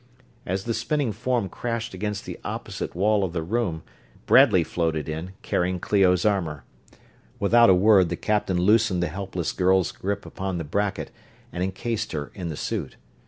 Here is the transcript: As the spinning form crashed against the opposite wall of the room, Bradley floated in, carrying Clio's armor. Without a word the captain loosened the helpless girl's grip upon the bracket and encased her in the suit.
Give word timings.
As 0.47 0.63
the 0.63 0.73
spinning 0.73 1.11
form 1.11 1.47
crashed 1.47 1.93
against 1.93 2.25
the 2.25 2.39
opposite 2.43 2.95
wall 2.95 3.23
of 3.23 3.33
the 3.33 3.43
room, 3.43 3.83
Bradley 4.25 4.63
floated 4.63 5.07
in, 5.07 5.33
carrying 5.43 5.79
Clio's 5.79 6.25
armor. 6.25 6.63
Without 7.39 7.69
a 7.69 7.75
word 7.75 8.09
the 8.09 8.15
captain 8.15 8.57
loosened 8.59 9.03
the 9.03 9.09
helpless 9.09 9.51
girl's 9.51 9.91
grip 9.91 10.25
upon 10.25 10.57
the 10.57 10.63
bracket 10.63 11.11
and 11.53 11.63
encased 11.63 12.13
her 12.13 12.31
in 12.33 12.47
the 12.49 12.57
suit. 12.57 12.95